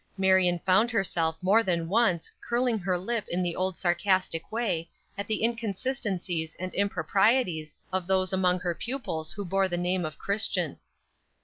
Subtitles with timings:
[0.17, 5.27] Marion found herself more than once curling her lip in the old sarcastic way at
[5.27, 10.79] the inconsistencies and improprieties of those among her pupils who bore the name of Christian.